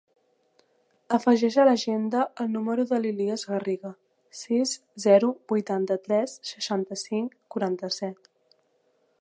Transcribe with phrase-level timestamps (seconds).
[1.17, 3.93] Afegeix a l'agenda el número de l'Ilyas Garriga:
[4.39, 4.73] sis,
[5.05, 8.35] zero, vuitanta-tres, seixanta-cinc, quaranta-set.